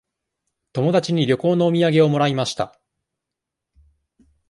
[0.73, 2.81] 友達に旅行のお土産をもらいました。